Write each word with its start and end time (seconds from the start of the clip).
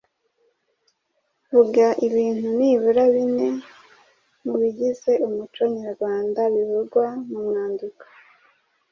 Vuga 1.51 1.85
ibintu 2.07 2.45
nibura 2.57 3.03
bine 3.13 3.47
mu 4.43 4.53
bigize 4.61 5.11
umuco 5.27 5.61
nyarwanda 5.77 6.41
bivugwa 6.53 7.05
mu 7.29 7.39
mwandiko. 7.45 8.05